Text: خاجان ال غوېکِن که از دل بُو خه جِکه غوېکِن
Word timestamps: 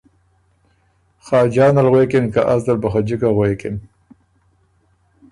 خاجان 1.25 1.75
ال 1.81 1.87
غوېکِن 1.91 2.25
که 2.33 2.41
از 2.53 2.61
دل 2.67 2.77
بُو 2.81 2.89
خه 2.93 3.01
جِکه 3.07 3.29
غوېکِن 3.35 3.75